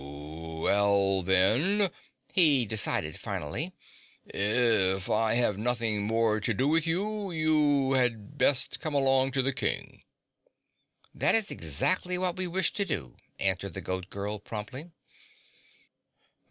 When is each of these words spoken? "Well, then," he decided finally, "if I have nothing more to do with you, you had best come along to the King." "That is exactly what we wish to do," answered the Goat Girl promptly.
"Well, 0.03 1.21
then," 1.21 1.91
he 2.33 2.65
decided 2.65 3.19
finally, 3.19 3.71
"if 4.25 5.11
I 5.11 5.35
have 5.35 5.59
nothing 5.59 6.07
more 6.07 6.39
to 6.39 6.55
do 6.55 6.67
with 6.67 6.87
you, 6.87 7.29
you 7.29 7.91
had 7.93 8.35
best 8.35 8.79
come 8.79 8.95
along 8.95 9.29
to 9.33 9.43
the 9.43 9.53
King." 9.53 10.01
"That 11.13 11.35
is 11.35 11.51
exactly 11.51 12.17
what 12.17 12.35
we 12.35 12.47
wish 12.47 12.73
to 12.73 12.83
do," 12.83 13.15
answered 13.37 13.75
the 13.75 13.81
Goat 13.81 14.09
Girl 14.09 14.39
promptly. 14.39 14.89